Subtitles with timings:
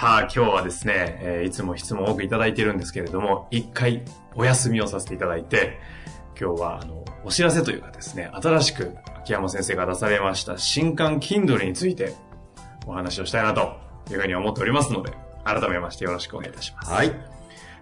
[0.00, 4.02] さあ、今日はですね、えーいつも質問を多くいただいているんですけれども、一回
[4.34, 5.78] お休みをさせていただいて、
[6.40, 12.14] 今日は、あの、お知らせというかですね、新しく秋山先生が出されました新刊 Kindle について
[12.86, 13.76] お話をしたいなと
[14.10, 15.12] いうふうに思っておりますので、
[15.44, 16.90] 改めましてよろしくお願いいたします。
[16.90, 17.12] はい。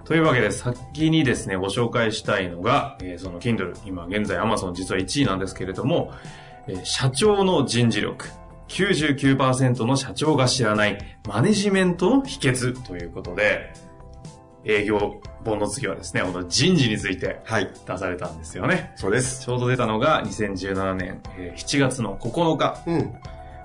[0.05, 6.13] というわけで、先にですね、ご紹介したいのが、えーその Kindle、今現在 Amazon 実は1位なんですけれども、
[6.67, 8.27] えー社長の人事力、
[8.69, 13.73] 99%の社長が知らないマネジメントの秘訣ということで、
[14.65, 17.71] 営業本の次はですね、この人事についてはい。
[17.87, 18.93] 出されたんですよね。
[18.97, 19.45] そうです。
[19.45, 22.83] ちょうど出たのが2017年、えー7月の9日。
[22.87, 23.15] うん。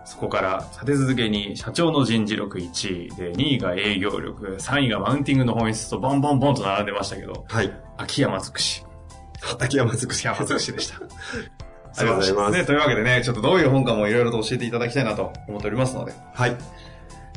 [0.06, 7.74] そこから立て続けに社長の人事力1位で、2位が営業力、3位がマウンティングの本質とボンボンボンと並んでましたけど、はい。
[7.98, 8.86] 秋山尽くし。
[9.60, 10.28] 秋山尽くし。
[10.28, 11.00] 秋山尽くしでした。
[11.98, 16.14] ありがとうございますね、というわけでね、ちょっとどういう本かもいろいろと教えていただきたいなと思っておりますので。
[16.34, 16.56] はい。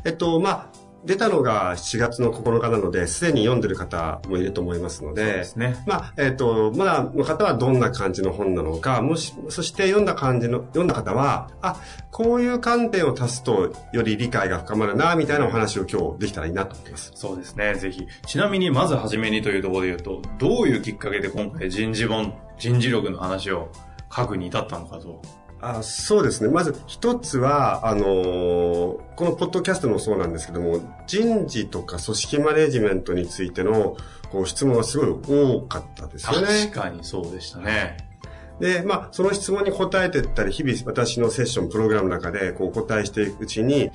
[0.05, 5.83] えっと、まあ、出たのが7月の9日なので、すでに読んでる方もいると思いますので、そうですね。
[5.85, 11.79] まあ、えっと、まだの方はどんな感じの本なのか、もし、そして読んだ感じの、読んだ方は、あ、
[12.11, 17.11] こういう観点を足すと、より理解が深まるな、みたいなお話を今日できたらいいなと思ってます。
[17.15, 18.05] そうですね、ぜひ。
[18.25, 23.69] ちなみに、まずはじめにというところで言うと、どういうきっかけで今回人事本、人事力の話を
[24.15, 25.21] 書くに至ったのかと。
[25.59, 26.49] あそうですね。
[26.49, 33.97] まず一つは、あのーこのポッドキャストもそうなんですけども、人事とか組織マネジメントについての
[34.31, 36.69] こう質問がすごい多かったですよね。
[36.71, 37.97] 確かにそうでしたね。
[38.59, 43.91] で、まあ、その質問に答えていったり、日々私のセッション、プログラムの中でこうお答えしていくうちに、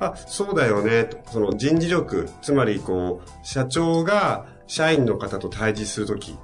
[0.00, 6.36] あ、そうだよね、とその人事力、つまりこう、社長が社員の方と対峙するとき、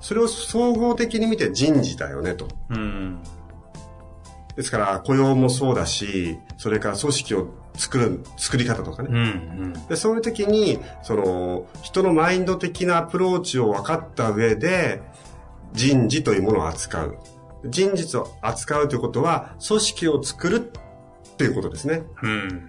[0.00, 2.48] それを総合的に見て人事だよね、と。
[2.70, 3.18] うん。
[4.56, 9.08] ですから、雇用もそうだし、それから組織を作る、作り方とかね。
[9.10, 9.20] うん、う
[9.68, 9.72] ん。
[9.86, 15.00] で、そういう時に、その、人のマインド的なアプローチを分かった上で、
[15.72, 17.18] 人事というものを扱う。
[17.66, 22.02] 人事を扱うということは、組織を作るっていうことですね。
[22.22, 22.67] うん。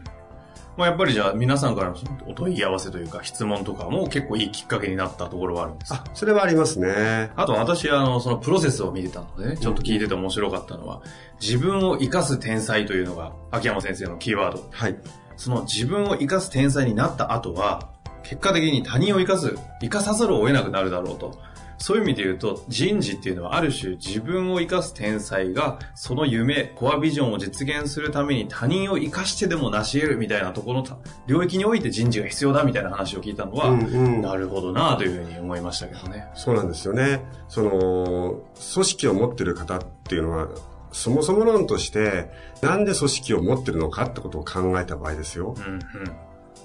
[0.80, 6.06] まあやっぱりじゃあ皆さんからのお問い合わせというか質問とかも結構いいきっかけになったところはあるんですか？
[6.08, 7.32] あ、それはありますね。
[7.36, 11.02] あと私、あの、そのプロセスを見てたのでね、ちょっと聞いてて面白かったのは、
[11.42, 14.66] 自分を生かす天才というのが、秋山先生のキーワード。
[14.72, 14.96] はい。
[15.36, 17.90] その自分を生かす天才になった後は、
[18.24, 21.42] 結果的に他人を生かす、生かさざるを得なくなるだろうと。
[21.80, 36.28] そういう意味で言うと、人事っていうのはある種自分を生かす天才が、その夢、コアビジョンを実現するために他人を生かしてでも成し得るみたいなところの領域において人事が必要だみたいな話を聞いたのは、うんうんなるほどなというふうに思いましたけどね。
[36.36, 37.22] そうなんですよね。
[37.48, 38.42] その、
[38.74, 40.50] 組織を持ってる方っていうのは、
[40.92, 42.30] そもそも論として、
[42.62, 45.56] なんで組織を持ってるのかってことを考えた場合ですよ。
[45.58, 45.82] うんうん。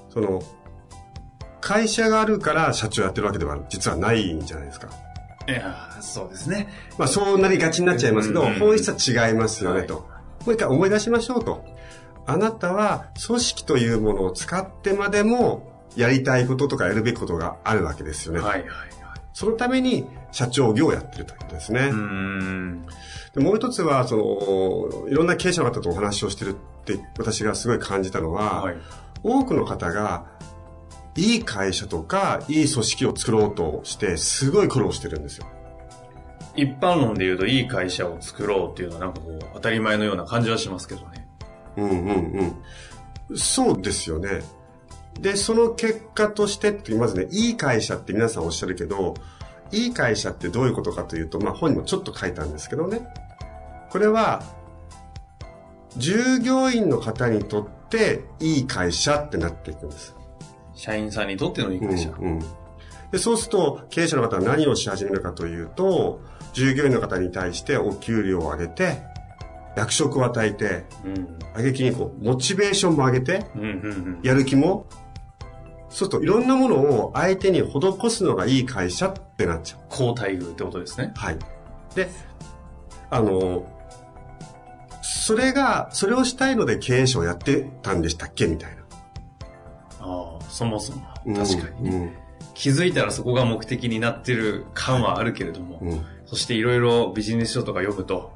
[0.09, 0.43] その、
[1.65, 4.89] 会社があるから社長やってるわけでは実はないんじゃないですか。
[5.49, 6.69] いやーそうですね。
[6.99, 9.95] まあそうなりがちになっちゃいますけど、うんうん本質は違いますよね、はいと。
[9.95, 10.07] も
[10.49, 11.65] う一回思い出しましょうと。
[12.27, 18.41] あなたは組織というものを使ってまでもやりたいこととかやるべきことがあるわけですよね。
[18.41, 18.89] はいはいはい。
[19.33, 21.81] そのために社長業をやってるということですね。
[21.81, 22.87] うーん。
[23.35, 28.77] でもう一つは、その、いろんな経営者の方とお話をしてるって私がすごい感じたのは、はい。
[29.23, 30.27] 多くの方が、
[31.17, 35.47] いい会社とか、いい組織を作ろうとして、すごい苦労してるんですよ。
[36.57, 41.29] 一般論で言うといい会社を作ろうっていうのはなんかこう当たり前のような感じはしますけどね。
[41.77, 42.57] うんうん
[43.29, 43.37] うん。
[43.37, 44.43] そうですよね。
[45.21, 49.15] で、その結果としてって、まずね、いい会社って皆さんおっしゃるけど、
[49.73, 53.07] いい会社ってどういうことかというと、まあ本にもちょっと書いたんですけどね。
[53.91, 54.43] これは、
[55.97, 60.15] 従業員の方にとっていい会社ってなっていくんです。
[60.75, 62.11] 社員さんにとってのいい会社。
[62.11, 62.45] うんうん
[63.13, 66.21] でそうすると、経営者の方は何をし始めるかというと、
[66.53, 69.03] 従業員の方に対してお給料を上げて、
[69.77, 71.39] 役職を与えて、うん。
[71.53, 74.21] 挙げきにこう、モチベーションも上げて、うんうんうん。
[74.25, 74.87] やる気も、
[75.91, 79.81] そうするといろんなものを相手に施すのがいい会社ってなっちゃう。
[79.91, 81.13] 高待遇ってことですね。
[81.15, 81.39] はい。
[81.95, 82.09] で、
[83.11, 83.65] あの、
[85.03, 88.49] それが、それをしたいので経営者をやってたんでしたっけ？
[88.49, 88.84] みたいな。
[90.55, 91.03] そもそも。
[91.27, 92.17] うん確かにね。
[92.55, 95.91] 気づいたらそこが目的になってる感はあるけれども、うん。
[95.91, 96.05] うん。
[96.27, 98.33] そしていろいろビジネス書とか読むと、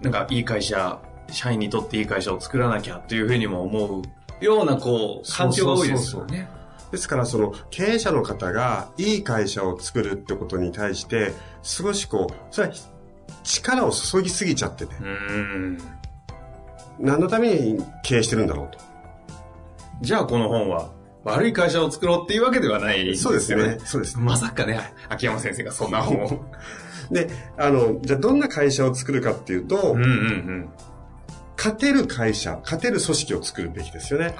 [0.00, 1.00] なんかいい会社、
[1.32, 6.48] 社員にとっていい会社を作らなきゃっていうふうにも思うようなこう、環境が多いですよね。
[6.92, 12.74] ですから、その経営者の方がいい会社を作るってことに対して、少しこう、それは
[13.42, 15.78] 力を注ぎすぎちゃってて、うーん。
[17.00, 18.78] 何のために経営してるんだろうと。
[20.02, 20.90] じゃあこの本は
[21.24, 23.78] 悪い会社を作ろうっていうわけではない、そうですね。。
[23.84, 24.24] そうですね。
[24.24, 26.44] まさかね、秋山先生がそんな本を。
[27.10, 30.68] で、あの、じゃあどんな会社を作るかっていうと、うんうんうん。
[31.56, 34.34] 勝てる会社、勝てる組織を作るべきですよね。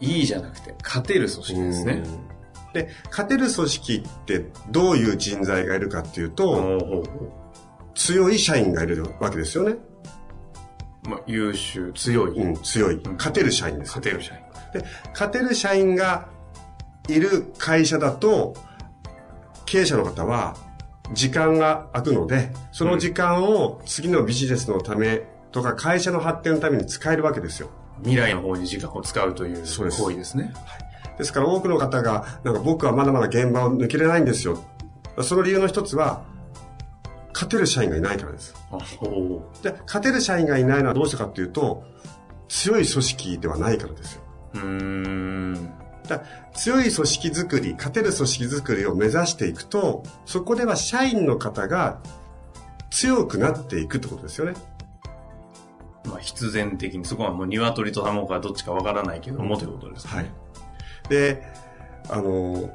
[0.00, 2.02] いいじゃなくて、勝てる組織ですね。
[2.04, 2.72] うん。
[2.72, 7.04] で、勝てる組織ってどういう人材がいるかっていうと、
[7.94, 9.76] 強い社員がいるわけですよね。
[11.08, 12.96] まあ、優秀、強い、うん、強い。
[12.96, 13.88] ん勝てる社員です。
[13.96, 14.40] 勝てる社員。
[14.72, 16.28] で、勝てる社員が
[17.08, 18.54] いる会社だと、
[19.66, 20.56] 経営者の方は
[21.12, 25.22] 時間が空くので、その時間を次のビジネスのため
[25.52, 27.70] とか会社の発展のために使えるわけですよ。
[28.00, 30.52] 未来の方に時間を使うというそうです行為ですね。
[31.18, 34.62] ですから多くの方が、なんか僕はまだまだ現場を抜けれないんですよ。
[35.22, 36.22] その理由の一つは、
[37.32, 38.54] 勝てる社員がいないからです。
[39.62, 41.84] で、勝てる社員がいないのはどうしてかっていうと、
[42.48, 44.22] 強い組織ではないからですよ。
[44.62, 44.68] うー
[45.58, 45.72] ん。
[46.08, 46.22] だ
[46.54, 52.00] 強い組織づくり、勝てる組織づくりを目指していくと、そこでは社員の方が
[52.90, 54.54] 強くなっていくってことですよね。
[56.04, 60.12] まあ、必然的に、そこはもう鶏と卵かどっちかわからないけども、ということですね。
[60.14, 60.30] はい。
[61.08, 61.42] で、
[62.08, 62.70] あの、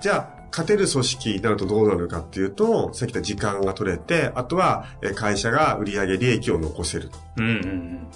[0.00, 7.18] じゃあ、勝てる組織になるとどうなるかっていうと、さっき言った時間が取れて、あとはえ会社が売上利益を残せると。
[7.36, 8.08] うんうんうん。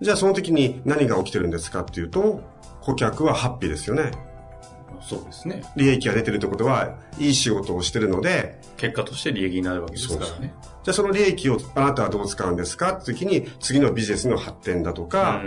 [0.00, 2.42] じゃあその時に何が起きてるんですかっていうと、
[2.80, 4.10] 顧客はハッピーですよね。
[5.00, 5.62] そうですね。
[5.76, 10.54] 利益が出てるってことは、いい仕事をしてるので、結果として利益になるわけですからね。
[10.82, 15.42] じゃあその利益をあなたはどう使うんですかって時に、次のビジネスの発展だとか、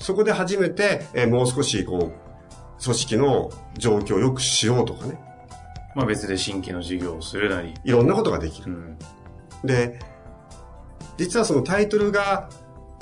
[0.00, 5.18] そこで初めて、えーもう少しこう、組織の状況を良くしようとかね。
[5.94, 7.74] まあ別で新規の事業をするなり。
[7.84, 8.72] いろんなことができる。
[8.72, 8.98] うん。
[9.64, 9.98] で、
[11.16, 12.48] 実はそのタイトルが、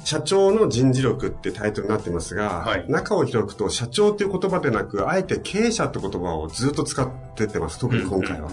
[0.05, 7.79] 社長の人事力ってタイトルになってますが、はい中を開くと社長っていう言葉でなく、あえて経営者って言葉をずっと使ってってます。
[7.79, 8.51] 特に今回は。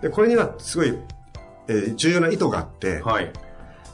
[0.00, 0.96] で、これにはすごい、
[1.68, 3.32] えー重要な意図があって、はい。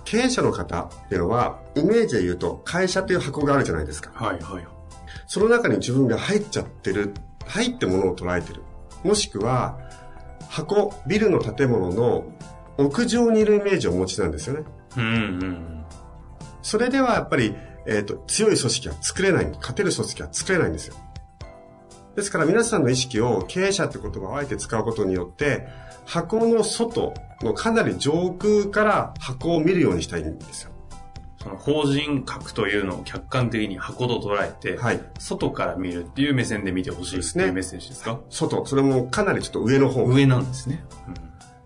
[0.05, 4.11] 経営者の方っていうのは、イメージで言うと会社という箱があるじゃないですか。
[4.15, 4.67] はいはい。
[5.27, 7.15] その中に自分が入っちゃってる、
[7.47, 8.63] 入ってものを捉えてる。
[9.03, 9.79] もしくは、
[10.49, 12.25] 箱、ビルの建物の
[12.77, 14.65] 屋上にいるイメージをお持ちなんですよね。
[14.97, 15.74] うんうんうん。
[16.65, 17.55] それではやっぱり、
[17.87, 20.97] えっ、と、強い組織は作れない、勝てる組織は作れないんですよ。
[22.17, 25.69] ですから皆さんの意識を経営者って言葉をあえて使うことによって、
[26.07, 27.13] 箱の外
[27.43, 30.71] のかなり上空から箱を見るようにしたいんですよ。
[31.43, 35.01] その法人格というのを客観的に箱と捉えて、はい。
[35.19, 38.21] 外から見るっていう目線で見てほしいっていうメッセージですか？
[38.31, 40.05] 外、それもかなりちょっと上の方。
[40.07, 40.83] 上なんですね。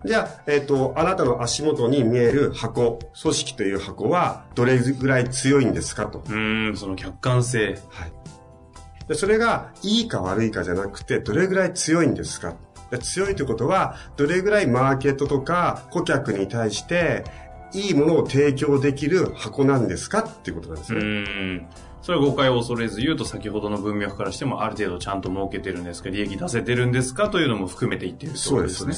[0.05, 6.23] じゃあ、えっ、と、あなたの足元に見える箱、組織という箱はどれぐらい強いんですかと。
[6.29, 7.77] うん、その客観性。
[7.89, 8.13] はい。
[9.09, 12.55] で、それがいいか悪いかじゃなくて、どれぐらい強いんですか
[12.91, 17.25] で強いということは、どれぐらいマーケットとか顧客に対して、
[17.73, 20.21] いいものを提供できる箱なんですか？
[20.21, 21.03] っていうことなんですうね。
[21.03, 21.67] ーん。
[22.01, 28.95] それは誤解を恐れず言うと先ほどの文脈からしてもある程度ちゃんと儲けてるんですか利益出せてるんですかというのも含めて言っているそうですね。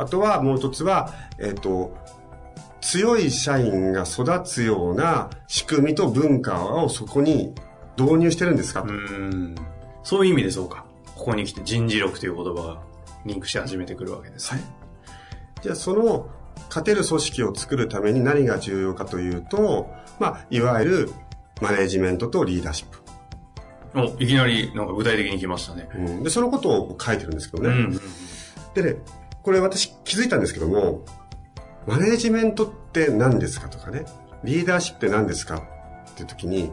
[0.00, 1.94] あとはもう一つは、えっ、と、
[2.80, 7.54] 強い社員が育つような仕組みと文化をそこに
[7.98, 9.54] 導入してるんですかうーん。
[10.02, 10.86] そういう意味でそうか。
[11.14, 12.82] ここに来て人事力という言葉が
[13.26, 14.62] リンクし始めてくるわけですね。
[15.60, 16.30] じゃあその
[16.68, 21.12] 勝てる組織を作るために何が重要かというと、まあ、いわゆる
[21.60, 22.98] マネージメントとリーダーシップ。
[23.94, 25.88] お、いきなりなんか具体的に来ましたね。
[25.94, 27.68] うん、で、そのことを書いてるんですけどね。
[27.68, 28.00] うん。
[28.74, 28.96] でね、
[29.42, 31.04] これ私気づいたんですけども、
[31.86, 34.04] マネージメントって何ですかとかね、
[34.44, 35.62] リーダーシップって何ですか
[36.10, 36.70] っていう時に、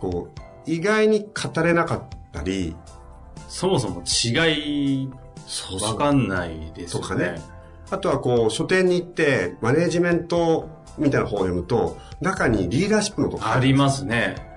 [0.00, 2.76] こう、意外に語れなかったり、
[3.48, 5.10] そもそも違い、
[5.82, 7.08] わかんないですよね。
[7.08, 7.40] とかね
[7.90, 14.49] あとはこう、書店に行って、マネージメントみたいな本を読むと、中にリーダーシップのとこありますね。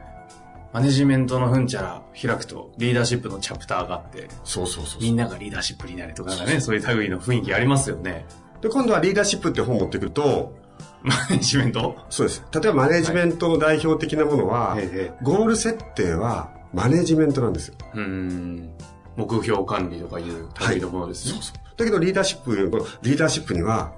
[0.73, 8.25] マネジメントのふんちゃら開くと、リーダーシップのチャプターがあって、そうそうそうみんながリーダーシップになれとかね、そういう類の雰囲気ありますよね。
[8.59, 10.55] で、今度はリーダーシップって本を持ってくると、
[11.03, 11.95] マネジメント？
[12.09, 12.43] そうです。
[12.51, 17.75] 例えばマネージメントの代表的なものは、ええゴール設定はマネージメントなんですよ。
[17.93, 18.71] うーん。
[19.15, 21.39] 目標管理とかいう類のものですね。
[21.77, 23.93] だけどリーダーシップ、このリーダーシップには、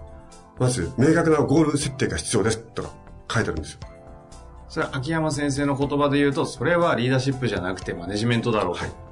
[0.59, 2.89] まず明確なゴール設定が必要ですとか
[3.31, 3.79] 書いてあるんですよ。
[4.69, 8.81] それは秋山先生の言葉で言うと、それはリーダーシップじゃなくてマネジメントだろうと。
[8.81, 9.05] はい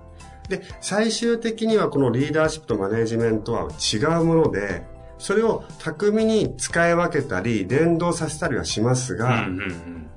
[0.50, 4.83] で、最終的にはこのリーダーシップとマネージメントは違うもので、
[5.17, 10.10] それを巧みに使い分けたり、連動させたりはしますうんが、うんうん。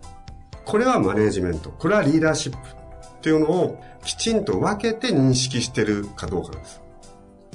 [0.64, 6.83] これはマネージメント、これはリーダーシップっていうのをきちんと分けて認識してるかどうかです。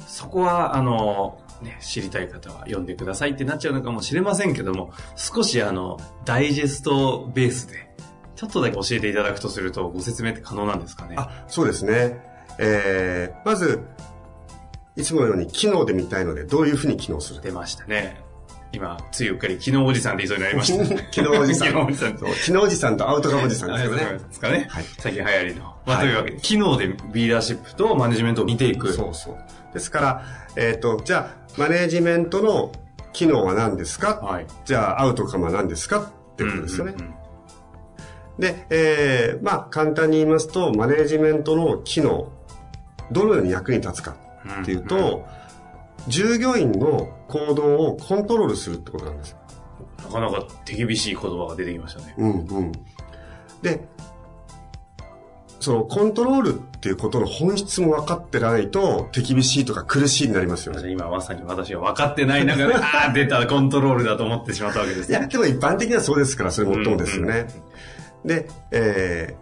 [0.06, 7.94] そこは、あの、ね、知りたい方は読んでくださいってなっちゃうのかもしれませんけども、少しあの、ダイジェストベースで、
[8.36, 11.14] ちょっとだけ教えていただくとすると、ご説明って可能なんですかね？
[11.16, 12.20] あ、そうですね。
[12.58, 13.80] えー、まず、
[14.96, 18.20] いつものように機能で見たいので、どういうふうに機能する出ましたね。
[18.72, 20.84] 今、ついうっかり、昨日おじさんって言いそうになりました。
[21.12, 22.26] 昨日おじさん昨日おじさんと。
[22.26, 24.04] 昨日おじさんとアウトカムおじさんですよね。
[24.04, 24.66] ですかね。
[24.70, 25.62] はい最近流行りの。
[25.84, 28.92] まあ、はいというわけで、機能でリーダーシップとマネジメントを見ていく。
[28.92, 29.74] そうそう。
[29.74, 30.22] ですから、
[30.56, 32.72] えっ、と、じゃあ、マネージメントの
[33.12, 34.46] 機能は何ですか、はい。
[34.64, 36.00] じゃあ、アウトカムは何ですか？
[36.00, 36.94] ってことですよね。
[36.96, 37.14] うんうんうん
[38.38, 42.32] で、えー、まあ、簡単に言いますと、マネージメントの機能、
[43.10, 44.16] どのように役に立つか
[44.62, 45.26] っていうと、
[46.08, 49.38] 従業員の行動をコントロールするってことなんですよ。
[50.04, 52.14] なかなか手厳しい言葉が出てきましたね。
[52.18, 52.72] うんうん。
[53.62, 53.88] で、
[55.58, 60.90] そのコントロールっていうことの本質も分かってないと手厳しいとか苦しいになりますよね。
[60.90, 65.28] 今まさに私が分かってない中で、 ああ、出た、コントロールだと思ってしまったわけですいや、ね。
[65.28, 67.46] でも一般的にはそうですから、それもっともですよね。
[68.24, 69.36] で、え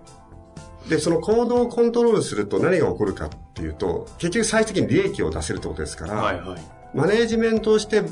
[0.87, 6.80] ー、で、その行動をコントロールすると何が起こるかっていうと、結局最終的に利益を出せるってことですから、はいはい。
[6.95, 8.03] マネージメントをして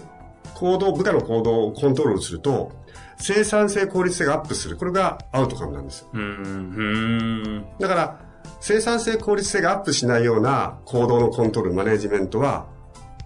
[0.54, 2.72] 行動、部下の行動をコントロールすると、
[3.16, 4.76] 生産性、効率性がアップする。
[4.76, 6.06] これがアウトカムなんです。
[6.12, 7.66] うーん、うーん。
[7.78, 8.20] だから、
[8.60, 12.66] 生産性、効率性がアップしないような行動のコントロール、マネージメントは、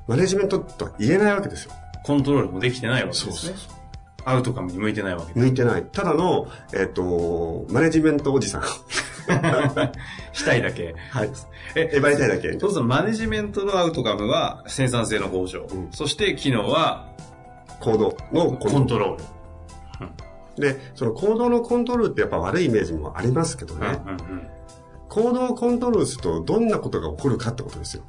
[0.06, 1.72] マネージメントとは言えないわけですよ。
[2.04, 3.32] コントロールもできてないわけですね。
[3.32, 3.82] そうそう
[4.24, 5.38] アウトカムに向いてないわけです。
[5.38, 5.84] 向いてない。
[5.84, 8.62] ただの、えっ、と、マネジメントおじさん。
[10.32, 10.94] したいだけ。
[11.10, 11.30] はい。
[11.74, 12.52] え、え、ばりたいだけ？
[12.58, 15.66] そうするとマネジメントのアウトカムは生産性の向上。
[15.70, 17.08] うんそして機能は
[17.80, 19.24] 行動のコントロール。
[20.74, 24.00] で、その行動のコントロールってやっぱ悪いイメージもありますけどね。
[24.04, 24.48] うんうん
[25.08, 28.02] 行動をコントロールするとどんなことが起こるかってことですよ。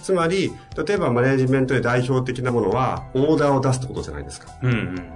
[0.00, 0.52] つまり、
[0.86, 4.52] 例えばマネジメントで代表的なものは、オーダーを出すってことじゃないですか。
[4.62, 4.70] うん。
[4.70, 5.12] うんうん。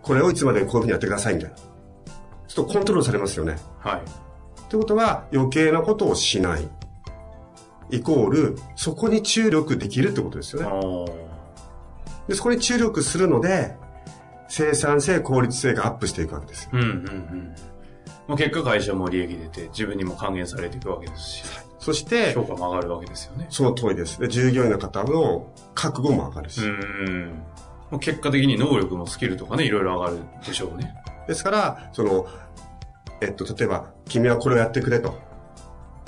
[0.00, 1.56] これをいつまでにこういうふうにやってくださいみたいな。
[2.50, 3.56] ちょっとコントロールされますよね。
[3.78, 4.00] はい。
[4.00, 6.68] ってことは、余計なことをしない。
[7.90, 11.12] イコール、そこに注力できるってことですよね。
[12.26, 13.76] で、そこに注力するので、
[14.48, 16.70] 生産性、効率性がアップしていくわけですよ。
[16.72, 17.54] うんうんうん。
[18.26, 21.44] まあ、結果会社も利益出て自分にも還元されていくわけですし、
[21.78, 23.46] そして、評価も上がるわけですよね。
[23.48, 24.18] その通りです。
[24.18, 26.62] で、従業員の方の覚悟も上がるし。
[26.64, 27.42] うん。
[27.92, 30.94] まあ結果的に能力もスキルとかね、いろいろ上がるでしょうね。
[31.30, 32.26] ですから、その、
[33.20, 35.16] えっと、例えば、君はこれをやってくれと。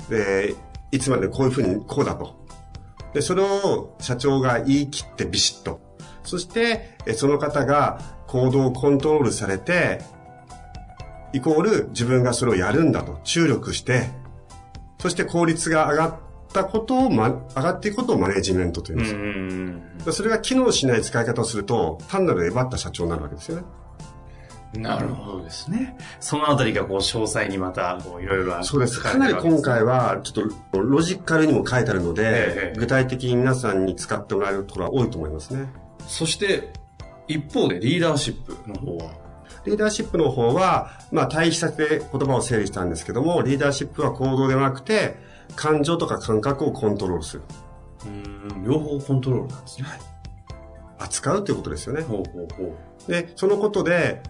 [0.09, 0.53] で、
[0.91, 2.45] いつまでこういうふうに、こうだと。
[3.13, 5.79] で、それを社長が言い切ってビシッと。
[6.25, 10.01] そして、えその方が行動をコントロールされて、
[11.31, 14.09] イコール自分がそれをやるんだと注力して、
[14.99, 16.15] そして効率が上がっ
[16.51, 23.63] たことを、ま、上がっていくことをマネージメントというんうですそれが機能しない使い方をすると、単なるえばった社長になるわけですよね。
[24.75, 25.95] なるほどですね。
[26.19, 28.99] そのあたりがこう詳細にまたこういろいろそうです。
[28.99, 35.67] かなり今回は、ちょっとロジカルにも書いてあるので、ええ具体的に皆さんに使ってもらえるところは多いと思いますね。
[36.07, 36.73] そして、
[37.27, 39.11] 一方でリーダーシップの方は、
[39.65, 45.15] リーダーシップの方は、まあ対比させて言葉を整理したんですけども、リーダーシップは行動ではなくて、
[45.55, 47.43] 感情とか感覚をコントロールする。
[48.05, 49.87] うん、両方コントロールなんですね。
[50.99, 52.01] 扱うということですよね。
[52.01, 52.75] ほうほうほ
[53.07, 53.11] う。
[53.11, 54.21] で、そのことで、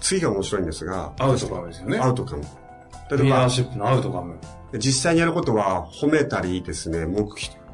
[0.00, 1.98] 次が面白いんですが、アウトカムですよね。
[1.98, 2.42] アウトカム。
[2.42, 4.38] リ例えばーダー、シップのアウトカム。
[4.78, 7.28] 実際にやることは褒めたりですね、目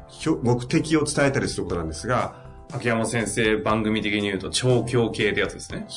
[0.09, 2.35] 標目的を伝えたりすることなんですが、
[2.71, 5.87] 秋山先生番組的に言うと調教系ってやつですね。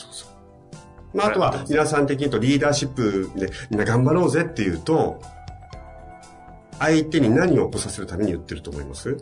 [1.14, 5.20] まあ、あとは皆さん的に言うとリーダーシップでみんな頑張ろうぜっていうと、
[6.78, 9.16] 相手に何を起こさせるために言ってると思います？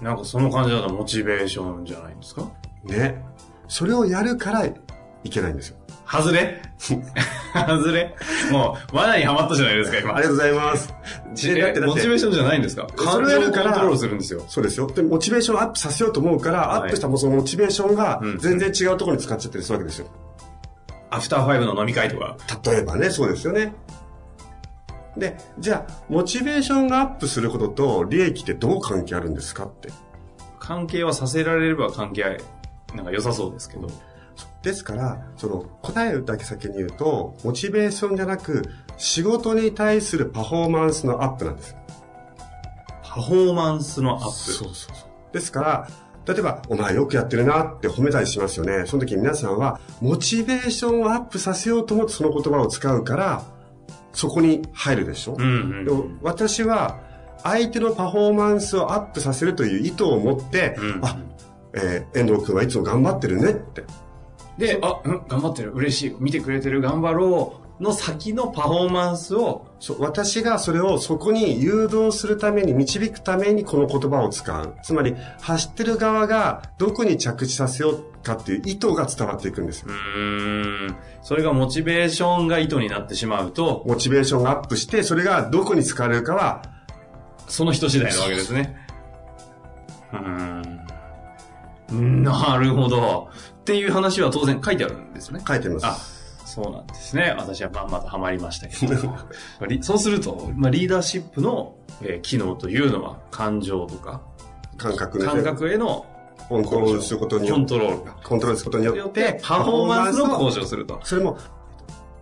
[0.00, 2.50] なんかその感じだとモチベーションじゃないですか？
[2.84, 3.22] ね。
[3.68, 4.66] それをやるから
[5.24, 5.76] いけないんですよ。
[6.06, 6.60] 外れ？
[6.78, 8.14] 外れ？
[8.50, 10.14] もう、罠にはまったじゃないですか、今。
[10.14, 10.94] ありがとうございます。
[11.48, 12.86] えだってモチベーションじゃないんですか？
[12.88, 14.44] 感情をコントロールするんですよ。
[14.48, 14.86] そうですよ。
[14.88, 20.08] で、モチベーションをアップさせようと思うから、はいアップしたもうそのモチベーションがうん全然違うところに使っちゃったりするわけですよ。
[21.10, 22.36] アフターファイブの飲み会とか。
[22.64, 23.74] 例えばね、そうですよね。
[25.16, 29.90] で、じゃあ、モチベーションがアップすることと利益ってどう関係あるんですかって。
[30.58, 32.38] 関係はさせられれば関係
[32.94, 33.88] なんか良さそうですけど。
[34.62, 38.62] ですから、その答えだけ先に言うと、モチベーションじゃなく、
[38.96, 41.76] 仕事に対するパフォーマンスのアップなんです。
[43.02, 44.30] パフォーマンスのアップ。
[44.30, 45.34] そうそうそう。
[45.34, 45.88] ですから、
[46.26, 48.84] 例えば、お前よくやってるなって褒めたりしますよね。
[48.86, 53.42] その時皆さんは、モチベーションをアップさせようと思ってその言葉を使うから、
[54.12, 55.46] そこに入るでしょ、うんう
[55.82, 57.00] んでも私は、
[57.42, 61.18] 相手のパフォーマンスをアップさせるという意図を持って、うんあ、
[61.74, 63.82] えー遠藤君はいつも頑張ってるねって。
[64.62, 74.74] で、あ、うん、頑張ってる、嬉しい、見てくれてる、頑張ろうの先のパフォーマンスを、そう私がそれをそこに誘導するために導くためにこの言葉を使う。
[74.84, 79.90] つまり走ってる側がどこに着地させようかっていう意図が伝わっていくんですよう。
[79.90, 86.62] ーん、それがモチベーションが意図になってしまうと、モチベーションがアップしてそれがどこに使われるかは
[87.48, 88.76] その人次第なわけですね。
[90.12, 90.62] うーん。
[92.22, 93.28] なるほど。
[93.62, 95.40] っていう話は当然書いてあるんですね。
[95.46, 95.86] 書いてます。
[95.86, 97.32] あ、そうなんですね。
[97.38, 99.14] 私はまんまとハマりましたけど。
[99.68, 104.20] リそうすると、まあ、リーダーシップの、えー機能というのは感情とか、
[104.76, 106.04] 感覚で感覚への
[106.48, 111.00] コントロールすることによってコントロールコントロールすることにによっててパフォーマンスの向上すると。
[111.04, 111.38] それも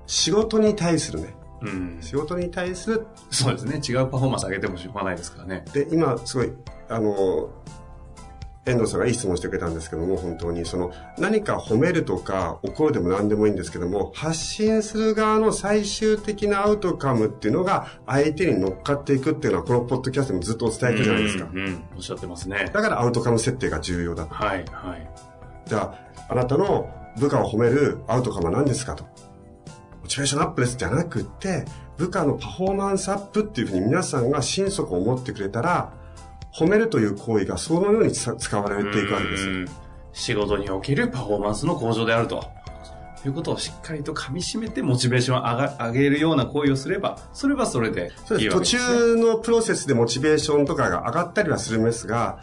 [0.07, 1.99] 仕事に対するねうん。
[2.03, 3.81] 仕事に対するそうですね。
[3.87, 5.65] 違うパフォーマンス上げてもしょうがないですからね。
[5.73, 6.53] で今すごい
[6.91, 7.49] あの
[8.67, 10.67] 遠藤さんがいい質問してくれたんですけども本当に。
[10.67, 21.49] その何か褒めるとか怒るでも何でもいいんですけども発信する側の最終的なアウトカムっていうのが相手に乗っかっていくっていうのはこのポッドキャストでもずっとお伝えしてるじゃないですか。
[21.53, 22.71] うん、うんおっしゃってますね。
[22.73, 24.35] だからアウトカム設定が重要だと。
[24.35, 25.11] はい、はい。
[25.67, 29.05] じゃああなたの部下を褒めるアウトカムは何ですかと。
[30.03, 31.65] モチベーションアップですじゃなくって
[31.97, 35.93] 部下のパフォーマンスアップっていうふうに皆さんが心底思ってくれたら
[36.53, 39.73] 褒めるという行為がそのようにつ使われていくわけです
[40.13, 42.45] 仕事におけるパフォーマンスの向上であると。
[43.23, 48.63] いうことをしっかりと噛み締めてモチベーションを上が上げるような行為をすれば、それはそれでそうです途。
[48.63, 52.41] 中のプロセスでモチベーションとかが上がったりはするんですが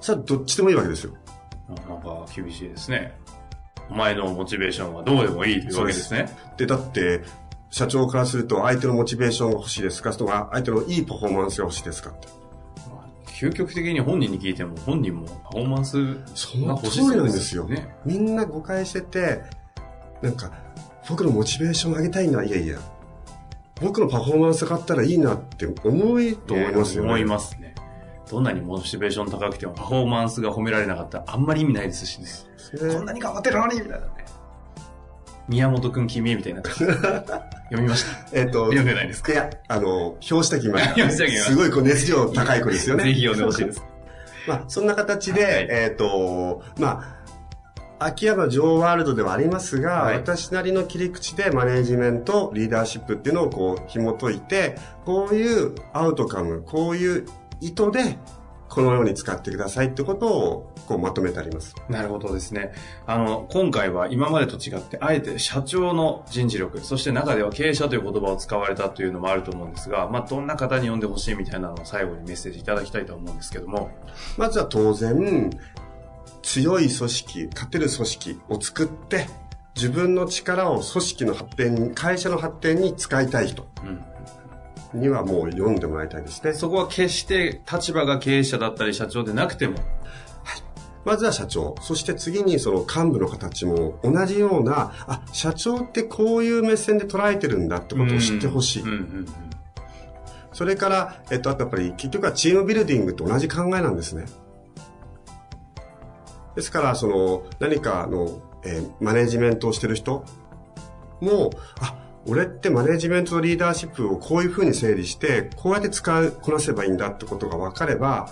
[0.00, 1.14] それはどっちでもいいわけですよ
[1.68, 3.18] なんか厳しいですね。
[3.90, 6.28] お前のモチベーションはどうでもいいというわけですね。
[6.56, 7.22] でだって
[7.70, 10.12] 社長からすると相手のモチベーションが欲しいですか？
[10.12, 12.10] とも相手のいいパフォーマンスが欲しいですか？
[12.10, 12.28] って
[13.40, 16.20] 究極的に本人に聞いても、本人もパフォーマンスが
[16.74, 17.64] 欲しそうりなんですよ。
[17.64, 17.96] ね。
[18.04, 19.40] みんな誤解してて、
[20.20, 20.52] なんか、
[21.08, 22.78] 僕のモチベーション上げたいな、いやいや、
[23.80, 27.08] 僕のパフォーマンス上がったらいいなって思いと思いますよね。
[27.08, 27.74] 思いますね。
[28.30, 32.28] どんなにモチベーション高くてもパフォーマンスが褒められなかったらあんまり意味ないですしね
[32.92, 34.12] こんなに頑張ってるのにみたいなね。
[35.50, 36.62] 宮本くん君みたいな。
[36.62, 38.26] 読みました？
[38.38, 39.32] えっと、読んでないですか？
[39.32, 43.04] いや、あの、表紙的今、 表紙的今すごいこう熱量高い子ですよね。
[43.04, 43.84] ぜひ読んでほしいです。
[44.48, 47.16] まあ、そんな形で、はいえっ、と、ま
[47.98, 57.26] あ、秋山城ワールドではありますが、はい私なりの切り口でマネージメント、リーダーシップっていうのをこう紐解いて、こういうアウトカム、こういう
[57.60, 58.16] 意図で、
[58.70, 61.74] このように使ってくださいってことをこうまとめてあります。
[61.88, 62.72] なるほどですね。
[63.04, 73.90] あの、今回は今までと違って、あえて社長の人事力、そして中では経営者という言葉を使われたというのもあると思うんですが、まあ、どんな方に読んでほしいみたいなのを最後にメッセージいただきたいと思うんですけども。
[74.38, 75.50] まずは当然、
[76.42, 79.26] 強い組織、勝てる組織を作って、
[79.74, 83.69] 自分の力を組織の発展に、会社の発展に使いたい人うん
[84.94, 86.52] にはもう読んでもらいたいですね。
[86.52, 89.78] そこは決して立場が経営者だったり社長でなくても、
[91.04, 91.74] まずは社長。
[91.80, 98.82] そして次にその幹部の形も同じような、あ、社長ってこういう目線で捉えてるんだってことを知ってほしい。
[98.82, 99.26] うんうんうん
[100.52, 104.26] それから、えっと、あとやっぱり結局はチームビルディングと同じ考えなんですね。
[106.56, 110.24] ですから、その何かの、えーマネジメントをしてる人
[111.20, 111.50] も、
[111.80, 118.30] あ、俺ってマネジメントとリーダーシップをこういうふうに整理して、こうやって使う、こなせばいいんだってことが分かれば、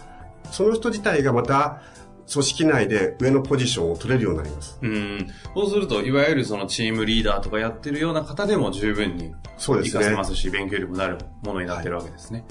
[0.51, 1.83] その人自体がまた
[2.31, 4.79] 組織内で上のポジションを取れるようになります。
[4.83, 5.27] うん。
[5.55, 12.45] そうすると、いわゆるそのチームリーダーとかやってるような方でも十分に活そうですねかせますし、勉強にもなるものになってるわけですね。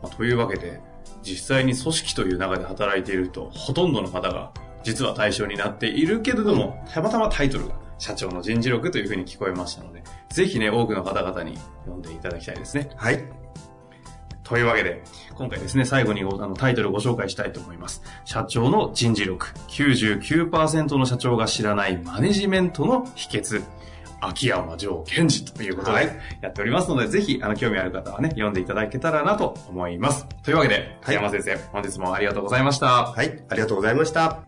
[0.00, 0.80] まあ、というわけで、
[1.22, 4.52] 実際に組織という中で働いていると、ほとんどの方が
[4.84, 10.04] 実は対象になっているけれども、たまたまタイトルが社長の人事力というふうに聞こえましたので、
[10.34, 12.90] ぜひね、多くの方々に読んでいただきたいですね。
[12.96, 13.24] はい。
[14.42, 15.02] というわけで、
[15.36, 18.02] 今回ですね、最後にあのタイトルをご紹介したいと思います。
[18.24, 19.46] 社長の人事力。
[19.68, 23.62] 99%の社長が知らないマネジメントの秘訣。
[24.20, 30.26] 秋山城賢治ということでやっておりますので、ぜひ、あの、興味ある方はね、読んでいただけたらなと思います。
[30.42, 32.86] というわけで、秋山先生、本日もありがとうございました。
[33.12, 33.44] はい。
[33.50, 34.40] ありがとうございました。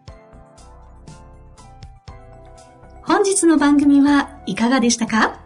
[3.03, 5.45] 本日の番組はいかがでしたか？